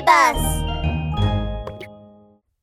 Mystery 0.00 0.06
Bus! 0.06 1.84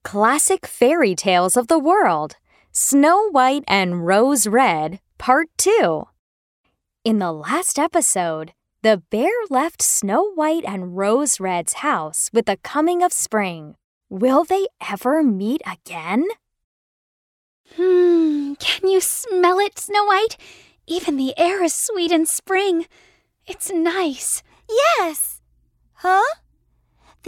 Classic 0.04 0.66
Fairy 0.66 1.16
Tales 1.16 1.58
of 1.58 1.68
the 1.68 1.80
World 1.80 2.36
Snow 2.72 3.30
White 3.32 3.64
and 3.68 4.06
Rose 4.06 4.48
Red, 4.48 5.00
Part 5.18 5.50
2. 5.58 6.08
In 7.04 7.20
the 7.20 7.32
last 7.32 7.80
episode, 7.80 8.54
the 8.82 9.02
bear 9.10 9.32
left 9.50 9.82
Snow 9.82 10.32
White 10.34 10.64
and 10.66 10.96
Rose 10.98 11.40
Red's 11.40 11.74
house 11.74 12.30
with 12.34 12.46
the 12.46 12.58
coming 12.58 13.04
of 13.04 13.12
spring. 13.12 13.76
Will 14.10 14.44
they 14.44 14.68
ever 14.90 15.24
meet 15.24 15.62
again? 15.66 16.26
Hmm, 17.76 18.54
can 18.56 18.90
you 18.90 19.02
smell 19.02 19.60
it, 19.60 19.78
Snow 19.80 20.06
White? 20.06 20.38
Even 20.88 21.18
the 21.18 21.38
air 21.38 21.64
is 21.64 21.74
sweet 21.74 22.12
in 22.12 22.26
spring. 22.26 22.86
It's 23.46 23.72
nice. 23.72 24.44
Yes. 24.70 25.42
Huh? 25.94 26.24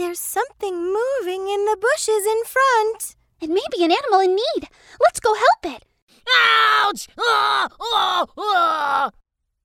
There's 0.00 0.18
something 0.18 0.76
moving 0.76 1.46
in 1.50 1.66
the 1.66 1.76
bushes 1.78 2.24
in 2.24 2.44
front. 2.44 3.16
It 3.38 3.50
may 3.50 3.60
be 3.70 3.84
an 3.84 3.92
animal 3.92 4.20
in 4.20 4.34
need. 4.34 4.70
Let's 4.98 5.20
go 5.20 5.34
help 5.34 5.76
it. 5.76 5.84
Ouch! 6.34 7.06
Ah, 7.18 7.68
ah, 7.78 8.26
ah. 8.38 9.10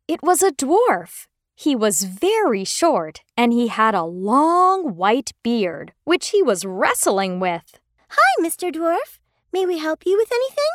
It 0.09 0.21
was 0.21 0.43
a 0.43 0.51
dwarf. 0.51 1.27
He 1.55 1.73
was 1.73 2.03
very 2.03 2.65
short 2.65 3.21
and 3.37 3.53
he 3.53 3.69
had 3.69 3.95
a 3.95 4.03
long 4.03 4.97
white 4.97 5.31
beard, 5.41 5.93
which 6.03 6.31
he 6.31 6.43
was 6.43 6.65
wrestling 6.65 7.39
with. 7.39 7.79
Hi, 8.09 8.43
Mr. 8.43 8.73
Dwarf. 8.73 9.19
May 9.53 9.65
we 9.65 9.77
help 9.77 10.05
you 10.05 10.17
with 10.17 10.33
anything? 10.33 10.73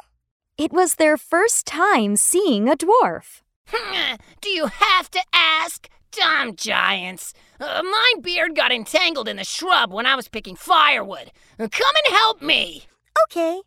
It 0.57 0.73
was 0.73 0.95
their 0.95 1.19
first 1.19 1.67
time 1.67 2.17
seeing 2.17 2.67
a 2.67 2.77
dwarf. 2.77 3.43
Do 4.41 4.49
you 4.49 4.69
have 4.69 5.11
to 5.11 5.21
ask? 5.35 5.87
Dumb 6.13 6.57
giants. 6.57 7.33
Uh, 7.61 7.83
my 7.85 8.13
beard 8.21 8.57
got 8.57 8.73
entangled 8.73 9.29
in 9.29 9.37
the 9.37 9.45
shrub 9.45 9.93
when 9.93 10.07
I 10.07 10.15
was 10.17 10.29
picking 10.29 10.57
firewood. 10.57 11.31
Uh, 11.59 11.69
come 11.71 11.95
and 12.05 12.15
help 12.15 12.43
me. 12.43 12.85
Okay, 13.27 13.61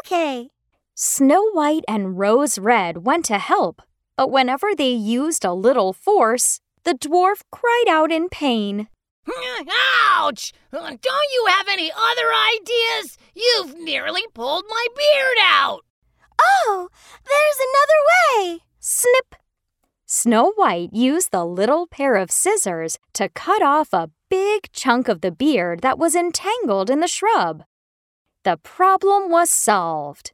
okay. 0.00 0.50
Snow 0.94 1.50
White 1.50 1.84
and 1.88 2.18
Rose 2.18 2.58
Red 2.58 3.04
went 3.04 3.24
to 3.26 3.38
help, 3.38 3.82
but 4.16 4.30
whenever 4.30 4.74
they 4.74 4.90
used 4.90 5.44
a 5.44 5.52
little 5.52 5.92
force, 5.92 6.60
the 6.84 6.92
dwarf 6.94 7.40
cried 7.50 7.86
out 7.88 8.10
in 8.12 8.28
pain. 8.28 8.88
Ouch! 10.16 10.52
Uh, 10.72 10.90
Don't 11.00 11.32
you 11.32 11.46
have 11.48 11.68
any 11.68 11.90
other 11.90 12.32
ideas? 12.32 13.16
You've 13.34 13.78
nearly 13.78 14.22
pulled 14.34 14.64
my 14.68 14.86
beard 14.96 15.36
out. 15.42 15.80
Oh, 16.40 16.88
there's 17.24 17.58
another 17.58 18.48
way. 18.50 18.60
Snip! 18.80 19.34
Snow 20.10 20.52
White 20.56 20.94
used 20.94 21.32
the 21.32 21.44
little 21.44 21.86
pair 21.86 22.16
of 22.16 22.30
scissors 22.30 22.98
to 23.12 23.28
cut 23.28 23.60
off 23.60 23.92
a 23.92 24.08
big 24.30 24.72
chunk 24.72 25.06
of 25.06 25.20
the 25.20 25.30
beard 25.30 25.82
that 25.82 25.98
was 25.98 26.14
entangled 26.14 26.88
in 26.88 27.00
the 27.00 27.06
shrub. 27.06 27.64
The 28.42 28.56
problem 28.56 29.30
was 29.30 29.50
solved. 29.50 30.32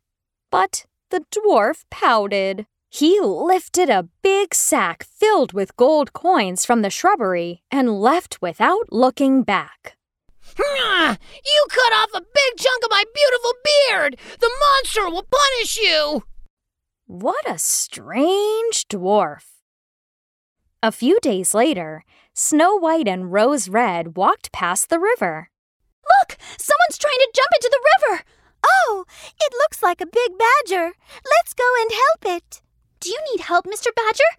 But 0.48 0.86
the 1.10 1.24
dwarf 1.32 1.82
pouted. 1.90 2.66
He 2.88 3.18
lifted 3.20 3.90
a 3.90 4.08
big 4.22 4.54
sack 4.54 5.02
filled 5.02 5.52
with 5.52 5.76
gold 5.76 6.12
coins 6.12 6.64
from 6.64 6.82
the 6.82 6.90
shrubbery 6.90 7.64
and 7.68 8.00
left 8.00 8.40
without 8.40 8.92
looking 8.92 9.42
back. 9.42 9.96
You 10.56 11.66
cut 11.68 11.92
off 11.92 12.10
a 12.14 12.20
big 12.20 12.58
chunk 12.58 12.84
of 12.84 12.92
my 12.92 13.02
beautiful 13.12 13.52
beard. 13.64 14.16
The 14.38 14.50
monster 14.60 15.10
will 15.10 15.26
punish 15.28 15.76
you. 15.78 16.22
What 17.06 17.44
a 17.50 17.58
strange 17.58 18.86
dwarf! 18.88 19.53
A 20.84 20.92
few 20.92 21.18
days 21.20 21.54
later, 21.54 22.04
Snow 22.34 22.76
White 22.76 23.08
and 23.08 23.32
Rose 23.32 23.70
Red 23.70 24.18
walked 24.18 24.52
past 24.52 24.90
the 24.90 24.98
river. 24.98 25.48
Look, 26.04 26.36
someone's 26.58 26.98
trying 26.98 27.16
to 27.20 27.32
jump 27.34 27.48
into 27.54 27.70
the 27.72 27.88
river. 28.12 28.22
Oh, 28.62 29.06
it 29.40 29.54
looks 29.54 29.82
like 29.82 30.02
a 30.02 30.06
big 30.06 30.32
badger. 30.36 30.92
Let's 31.24 31.54
go 31.54 31.64
and 31.80 31.90
help 31.90 32.36
it. 32.36 32.60
Do 33.00 33.08
you 33.08 33.18
need 33.32 33.44
help, 33.44 33.64
Mr. 33.64 33.86
Badger? 33.96 34.36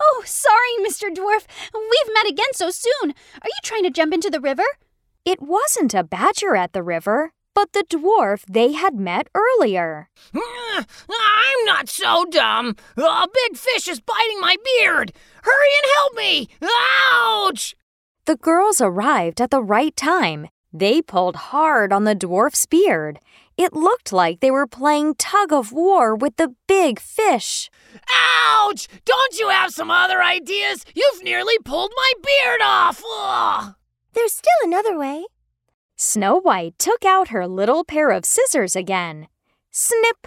Oh, 0.00 0.22
sorry, 0.24 0.76
Mr. 0.78 1.12
Dwarf. 1.12 1.48
We've 1.74 2.14
met 2.14 2.28
again 2.30 2.52
so 2.52 2.70
soon. 2.70 3.10
Are 3.42 3.48
you 3.48 3.60
trying 3.64 3.82
to 3.82 3.90
jump 3.90 4.14
into 4.14 4.30
the 4.30 4.40
river? 4.40 4.62
It 5.24 5.42
wasn't 5.42 5.94
a 5.94 6.04
badger 6.04 6.54
at 6.54 6.74
the 6.74 6.82
river, 6.84 7.32
but 7.54 7.72
the 7.72 7.84
dwarf 7.88 8.44
they 8.46 8.72
had 8.72 8.94
met 8.94 9.28
earlier. 9.34 10.08
Hmm, 10.34 10.82
I'm 11.10 11.64
not 11.64 11.88
so 11.88 12.24
dumb. 12.30 12.76
A 12.96 13.28
big 13.32 13.56
fish 13.56 13.88
is 13.88 14.00
biting 14.00 14.40
my 14.40 14.56
beard. 14.64 15.12
Hurry 15.42 15.68
and 15.78 15.92
help 15.96 16.16
me. 16.16 16.48
Ouch! 17.12 17.76
The 18.26 18.36
girls 18.36 18.80
arrived 18.80 19.40
at 19.40 19.50
the 19.50 19.62
right 19.62 19.94
time. 19.96 20.48
They 20.72 21.00
pulled 21.00 21.36
hard 21.36 21.92
on 21.92 22.04
the 22.04 22.16
dwarf's 22.16 22.66
beard. 22.66 23.20
It 23.56 23.72
looked 23.72 24.12
like 24.12 24.40
they 24.40 24.50
were 24.50 24.66
playing 24.66 25.14
tug 25.14 25.52
of 25.52 25.70
war 25.70 26.16
with 26.16 26.36
the 26.36 26.54
big 26.66 26.98
fish. 26.98 27.70
Ouch! 28.10 28.88
Don't 29.04 29.38
you 29.38 29.50
have 29.50 29.70
some 29.70 29.90
other 29.90 30.20
ideas? 30.20 30.84
You've 30.94 31.22
nearly 31.22 31.56
pulled 31.64 31.92
my 31.96 32.12
beard 32.22 32.60
off. 32.64 33.00
Ugh. 33.08 33.74
There's 34.14 34.32
still 34.32 34.60
another 34.64 34.98
way. 34.98 35.24
Snow 35.96 36.40
White 36.40 36.78
took 36.78 37.04
out 37.04 37.28
her 37.28 37.46
little 37.46 37.84
pair 37.84 38.10
of 38.10 38.24
scissors 38.24 38.74
again. 38.74 39.28
Snip! 39.70 40.26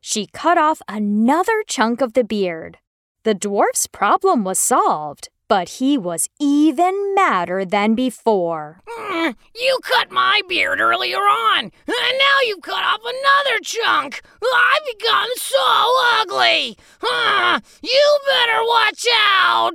She 0.00 0.26
cut 0.26 0.58
off 0.58 0.82
another 0.88 1.64
chunk 1.66 2.00
of 2.00 2.12
the 2.12 2.22
beard. 2.24 2.78
The 3.24 3.34
dwarf's 3.34 3.86
problem 3.86 4.44
was 4.44 4.58
solved, 4.58 5.30
but 5.48 5.68
he 5.80 5.96
was 5.98 6.28
even 6.38 7.14
madder 7.14 7.64
than 7.64 7.94
before. 7.94 8.80
Mm, 8.98 9.34
You 9.58 9.78
cut 9.82 10.10
my 10.12 10.42
beard 10.48 10.80
earlier 10.80 11.18
on, 11.18 11.64
and 11.64 12.18
now 12.18 12.38
you've 12.46 12.62
cut 12.62 12.84
off 12.84 13.00
another 13.02 13.58
chunk. 13.62 14.22
I've 14.54 14.98
become 14.98 15.28
so 15.36 15.92
ugly. 16.20 16.76
Ah, 17.02 17.60
You 17.82 18.18
better 18.26 18.62
watch 18.64 19.06
out. 19.40 19.72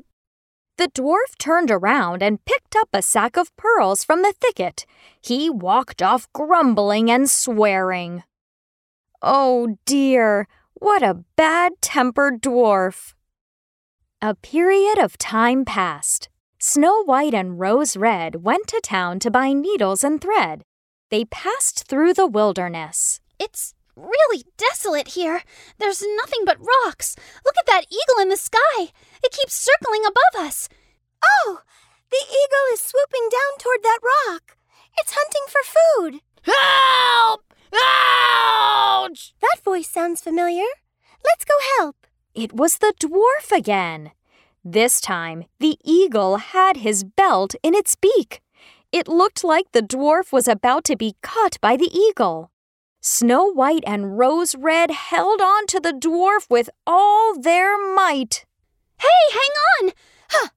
The 0.78 0.88
dwarf 0.88 1.38
turned 1.38 1.70
around 1.70 2.24
and 2.24 2.44
picked 2.46 2.76
up 2.76 2.90
a 2.94 3.02
sack 3.02 3.38
of 3.38 3.56
pearls 3.56 4.04
from 4.04 4.22
the 4.22 4.34
thicket. 4.34 4.86
He 5.22 5.50
walked 5.50 6.02
off 6.02 6.32
grumbling 6.34 7.12
and 7.12 7.30
swearing. 7.30 8.24
Oh 9.22 9.78
dear, 9.86 10.48
what 10.74 11.04
a 11.04 11.24
bad 11.36 11.74
tempered 11.82 12.42
dwarf! 12.42 13.14
A 14.22 14.36
period 14.36 14.98
of 14.98 15.18
time 15.18 15.66
passed. 15.66 16.30
Snow 16.60 17.04
White 17.04 17.34
and 17.34 17.60
Rose 17.60 17.98
Red 17.98 18.44
went 18.44 18.68
to 18.68 18.82
town 18.84 19.20
to 19.20 19.32
buy 19.32 19.54
needles 19.54 20.04
and 20.04 20.22
thread. 20.22 20.64
They 21.10 21.26
passed 21.26 21.88
through 21.88 22.14
the 22.14 22.28
wilderness. 22.28 23.20
It's 23.40 23.74
really 23.96 24.44
desolate 24.58 25.10
here. 25.10 25.44
There's 25.80 26.04
nothing 26.18 26.42
but 26.46 26.60
rocks. 26.60 27.16
Look 27.46 27.56
at 27.58 27.66
that 27.68 27.86
eagle 27.90 28.22
in 28.22 28.30
the 28.30 28.38
sky. 28.38 28.92
It 29.24 29.32
keeps 29.32 29.54
circling 29.54 30.04
above 30.06 30.46
us. 30.46 30.70
Oh, 31.24 31.62
the 32.10 32.26
eagle 32.26 32.74
is 32.74 32.82
swooping 32.82 33.30
down 33.32 33.58
toward 33.60 33.84
that 33.84 34.00
rock. 34.04 34.58
It's 34.98 35.16
hunting 35.16 35.44
for 35.48 35.62
food. 35.64 36.22
Help! 36.44 37.54
Ouch! 37.74 39.34
That 39.42 39.64
voice 39.64 39.90
sounds 39.90 40.22
familiar. 40.22 40.66
Let's 41.24 41.46
go 41.46 41.54
help. 41.78 41.96
It 42.34 42.54
was 42.54 42.78
the 42.78 42.94
dwarf 43.00 43.56
again. 43.56 44.12
This 44.64 45.02
time, 45.02 45.46
the 45.60 45.78
eagle 45.84 46.38
had 46.38 46.78
his 46.78 47.04
belt 47.04 47.56
in 47.64 47.74
its 47.74 47.96
beak. 47.96 48.42
It 48.92 49.08
looked 49.08 49.44
like 49.44 49.72
the 49.72 49.82
dwarf 49.82 50.32
was 50.32 50.48
about 50.48 50.84
to 50.86 50.96
be 50.96 51.16
caught 51.22 51.60
by 51.62 51.78
the 51.78 51.90
eagle. 51.98 52.52
Snow 53.04 53.46
White 53.46 53.84
and 53.88 54.20
Rose 54.20 54.54
Red 54.54 54.92
held 54.92 55.42
on 55.42 55.66
to 55.68 55.80
the 55.80 55.92
dwarf 55.92 56.48
with 56.52 56.70
all 56.86 57.34
their 57.36 57.76
might. 57.96 58.46
Hey, 59.00 59.08
hang 59.32 59.90
on! 59.90 60.50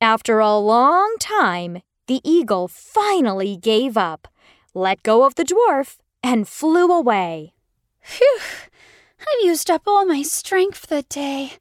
After 0.00 0.40
a 0.40 0.58
long 0.58 1.14
time, 1.20 1.80
the 2.08 2.20
eagle 2.24 2.66
finally 2.66 3.56
gave 3.56 3.96
up, 3.96 4.26
let 4.74 5.04
go 5.04 5.24
of 5.24 5.36
the 5.36 5.44
dwarf, 5.44 5.98
and 6.24 6.48
flew 6.48 6.90
away. 6.90 7.54
Phew! 8.00 8.40
I've 9.20 9.44
used 9.44 9.70
up 9.70 9.82
all 9.86 10.04
my 10.04 10.22
strength 10.22 10.78
for 10.78 10.88
the 10.88 11.02
day. 11.02 11.52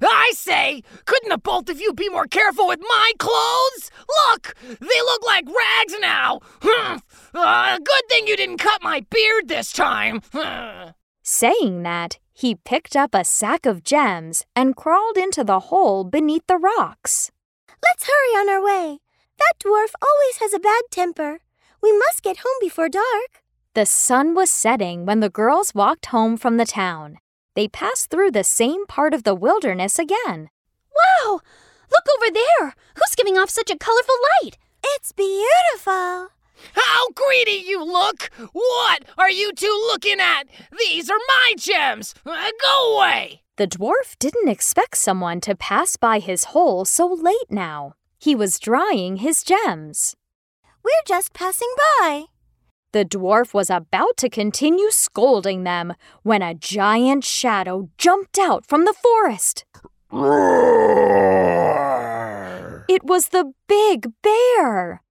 I 0.00 0.32
say, 0.34 0.82
couldn't 1.04 1.28
the 1.28 1.36
both 1.36 1.68
of 1.68 1.82
you 1.82 1.92
be 1.92 2.08
more 2.08 2.26
careful 2.26 2.66
with 2.66 2.80
my 2.80 3.12
clothes? 3.18 3.90
Look, 4.30 4.54
they 4.62 5.00
look 5.02 5.22
like 5.26 5.44
rags 5.46 5.94
now. 6.00 6.40
Hmm. 6.62 6.96
Uh, 7.34 7.78
good 7.78 8.02
thing 8.08 8.26
you 8.26 8.36
didn't 8.36 8.58
cut 8.58 8.82
my 8.82 9.00
beard 9.10 9.48
this 9.48 9.72
time. 9.72 10.20
Saying 11.22 11.82
that, 11.82 12.18
he 12.32 12.56
picked 12.56 12.96
up 12.96 13.14
a 13.14 13.24
sack 13.24 13.64
of 13.64 13.84
gems 13.84 14.44
and 14.54 14.76
crawled 14.76 15.16
into 15.16 15.44
the 15.44 15.60
hole 15.60 16.04
beneath 16.04 16.46
the 16.46 16.58
rocks. 16.58 17.30
Let's 17.82 18.06
hurry 18.06 18.40
on 18.40 18.48
our 18.48 18.62
way. 18.62 18.98
That 19.38 19.54
dwarf 19.64 19.92
always 20.02 20.36
has 20.38 20.52
a 20.52 20.60
bad 20.60 20.82
temper. 20.90 21.40
We 21.82 21.96
must 21.96 22.22
get 22.22 22.38
home 22.38 22.56
before 22.60 22.88
dark. 22.88 23.42
The 23.74 23.86
sun 23.86 24.34
was 24.34 24.50
setting 24.50 25.06
when 25.06 25.20
the 25.20 25.30
girls 25.30 25.74
walked 25.74 26.06
home 26.06 26.36
from 26.36 26.58
the 26.58 26.66
town. 26.66 27.18
They 27.54 27.68
passed 27.68 28.10
through 28.10 28.32
the 28.32 28.44
same 28.44 28.86
part 28.86 29.14
of 29.14 29.24
the 29.24 29.34
wilderness 29.34 29.98
again. 29.98 30.50
Wow! 30.94 31.40
Look 31.90 32.04
over 32.16 32.32
there! 32.32 32.74
Who's 32.94 33.14
giving 33.16 33.38
off 33.38 33.50
such 33.50 33.70
a 33.70 33.78
colorful 33.78 34.14
light? 34.42 34.58
It's 34.84 35.12
beautiful. 35.12 36.28
How 36.74 37.08
greedy 37.14 37.64
you 37.66 37.84
look! 37.84 38.30
What 38.52 39.04
are 39.18 39.30
you 39.30 39.52
two 39.52 39.84
looking 39.88 40.20
at? 40.20 40.44
These 40.78 41.10
are 41.10 41.18
my 41.28 41.54
gems! 41.58 42.14
Uh, 42.24 42.50
go 42.60 42.96
away! 42.96 43.42
The 43.56 43.66
dwarf 43.66 44.18
didn't 44.18 44.48
expect 44.48 44.96
someone 44.96 45.40
to 45.42 45.54
pass 45.54 45.96
by 45.96 46.18
his 46.18 46.44
hole 46.44 46.84
so 46.84 47.06
late 47.06 47.50
now. 47.50 47.94
He 48.18 48.34
was 48.34 48.58
drying 48.58 49.16
his 49.16 49.42
gems. 49.42 50.16
We're 50.82 50.90
just 51.06 51.32
passing 51.32 51.72
by. 52.00 52.24
The 52.92 53.04
dwarf 53.04 53.54
was 53.54 53.70
about 53.70 54.16
to 54.18 54.28
continue 54.28 54.90
scolding 54.90 55.64
them 55.64 55.94
when 56.22 56.42
a 56.42 56.54
giant 56.54 57.24
shadow 57.24 57.88
jumped 57.98 58.38
out 58.38 58.66
from 58.66 58.84
the 58.84 58.92
forest. 58.92 59.64
It 62.88 63.04
was 63.04 63.28
the 63.28 63.52
big 63.66 64.12
bear. 64.22 65.02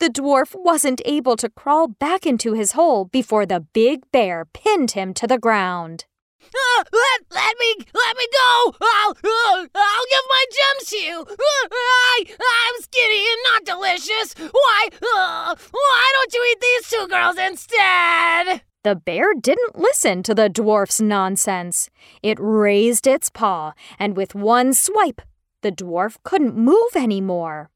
The 0.00 0.08
dwarf 0.08 0.56
wasn't 0.58 1.02
able 1.04 1.36
to 1.36 1.50
crawl 1.50 1.86
back 1.86 2.24
into 2.24 2.54
his 2.54 2.72
hole 2.72 3.04
before 3.04 3.44
the 3.44 3.60
big 3.60 4.10
bear 4.10 4.46
pinned 4.46 4.92
him 4.92 5.12
to 5.12 5.26
the 5.26 5.36
ground. 5.36 6.06
Uh, 6.42 6.84
let, 6.90 7.20
let 7.30 7.54
me 7.60 7.74
let 7.92 8.16
me 8.16 8.26
go! 8.32 8.74
I'll, 8.80 9.10
uh, 9.10 9.66
I'll 9.74 10.08
give 10.08 10.26
my 10.30 10.44
gems 10.56 10.88
to 10.88 10.96
you! 10.96 11.20
Uh, 11.20 11.34
I, 11.70 12.24
I'm 12.26 12.82
skinny 12.82 13.24
and 13.30 13.40
not 13.44 13.64
delicious! 13.66 14.34
Why, 14.50 14.88
uh, 14.94 15.54
why 15.70 16.12
don't 16.14 16.32
you 16.32 16.48
eat 16.50 16.60
these 16.62 16.88
two 16.88 17.06
girls 17.06 17.36
instead? 17.36 18.62
The 18.82 18.96
bear 18.96 19.34
didn't 19.34 19.78
listen 19.78 20.22
to 20.22 20.34
the 20.34 20.48
dwarf's 20.48 21.02
nonsense. 21.02 21.90
It 22.22 22.38
raised 22.40 23.06
its 23.06 23.28
paw, 23.28 23.74
and 23.98 24.16
with 24.16 24.34
one 24.34 24.72
swipe, 24.72 25.20
the 25.60 25.72
dwarf 25.72 26.16
couldn't 26.22 26.56
move 26.56 26.96
anymore. 26.96 27.68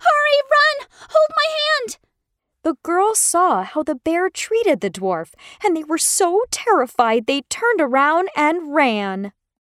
Hurry, 0.00 0.40
run! 0.50 0.88
Hold 1.10 1.30
my 1.30 1.48
hand! 1.60 1.98
The 2.62 2.76
girls 2.82 3.18
saw 3.18 3.62
how 3.62 3.82
the 3.82 3.94
bear 3.94 4.28
treated 4.28 4.80
the 4.80 4.90
dwarf, 4.90 5.32
and 5.64 5.76
they 5.76 5.84
were 5.84 5.98
so 5.98 6.42
terrified 6.50 7.26
they 7.26 7.42
turned 7.42 7.80
around 7.80 8.28
and 8.36 8.74
ran. 8.74 9.32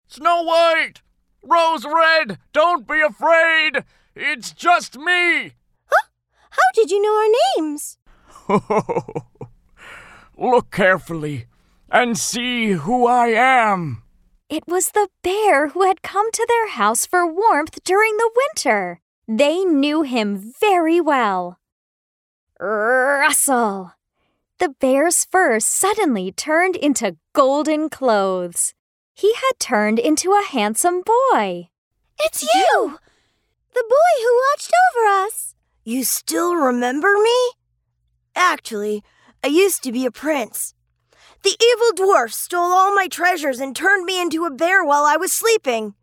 Snow 0.07 0.43
White! 0.43 1.03
Rose 1.43 1.85
Red! 1.85 2.39
Don't 2.53 2.87
be 2.87 3.01
afraid! 3.01 3.85
It's 4.15 4.53
just 4.53 4.99
me! 4.99 5.53
How 6.51 6.71
did 6.75 6.91
you 6.91 7.01
know 7.01 7.15
our 7.15 7.29
names? 7.57 7.99
Look 10.37 10.71
carefully 10.71 11.47
and 11.91 12.19
see 12.19 12.73
who 12.73 13.07
I 13.07 13.29
am. 13.29 14.03
It 14.49 14.65
was 14.67 14.91
the 14.91 15.09
bear 15.23 15.69
who 15.69 15.83
had 15.87 16.03
come 16.03 16.31
to 16.33 16.47
their 16.49 16.71
house 16.71 17.07
for 17.07 17.27
warmth 17.27 17.85
during 17.85 18.17
the 18.17 18.31
winter. 18.35 19.01
They 19.33 19.65
knew 19.65 20.03
him 20.03 20.53
very 20.61 21.01
well. 21.01 21.61
Russell! 22.59 23.93
The 24.59 24.71
bear's 24.71 25.25
fur 25.25 25.61
suddenly 25.61 26.33
turned 26.33 26.75
into 26.75 27.17
golden 27.33 27.91
clothes. 27.91 28.75
He 29.15 29.33
had 29.35 29.53
turned 29.61 30.01
into 30.01 30.33
a 30.33 30.43
handsome 30.43 31.03
boy. 31.03 31.69
It's 32.19 32.43
you! 32.43 32.99
The 33.73 33.85
boy 33.89 34.15
who 34.21 34.43
watched 34.51 34.73
over 34.91 35.07
us. 35.25 35.55
You 35.85 36.03
still 36.03 36.57
remember 36.57 37.13
me? 37.23 37.53
Actually, 38.35 39.05
I 39.45 39.47
used 39.47 39.85
to 39.85 39.93
be 39.93 40.07
a 40.07 40.11
prince. 40.11 40.75
The 41.45 41.57
evil 41.63 42.05
dwarf 42.05 42.33
stole 42.33 42.73
all 42.73 42.93
my 42.97 43.07
treasures 43.07 43.61
and 43.61 43.77
turned 43.77 44.07
me 44.07 44.21
into 44.21 44.45
a 44.45 44.51
bear 44.51 44.85
while 44.85 45.05
I 45.05 45.17
was 45.17 45.33
sleeping. 45.33 45.95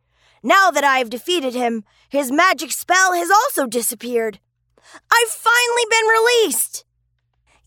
Now 0.44 0.72
that 0.72 0.84
I 0.84 0.98
have 1.00 1.10
defeated 1.10 1.54
him, 1.54 1.84
his 2.10 2.32
magic 2.32 2.72
spell 2.72 3.14
has 3.14 3.30
also 3.32 3.68
disappeared. 3.68 4.40
I've 5.12 5.30
finally 5.30 5.86
been 5.90 6.06
released! 6.06 6.86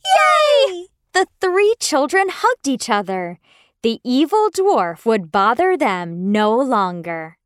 Yay! 0.05 0.87
The 1.12 1.26
three 1.40 1.75
children 1.81 2.28
hugged 2.31 2.69
each 2.69 2.88
other. 2.88 3.38
The 3.82 4.00
evil 4.05 4.50
dwarf 4.50 5.05
would 5.05 5.32
bother 5.32 5.76
them 5.76 6.31
no 6.32 6.56
longer. 6.56 7.37